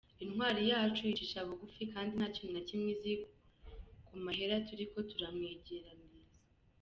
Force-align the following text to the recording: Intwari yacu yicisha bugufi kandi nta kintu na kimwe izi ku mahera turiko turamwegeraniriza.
Intwari 0.25 0.61
yacu 0.71 1.01
yicisha 1.07 1.39
bugufi 1.47 1.81
kandi 1.93 2.11
nta 2.17 2.27
kintu 2.35 2.53
na 2.55 2.61
kimwe 2.67 2.87
izi 2.95 3.13
ku 4.07 4.13
mahera 4.23 4.55
turiko 4.67 4.97
turamwegeraniriza. 5.09 6.31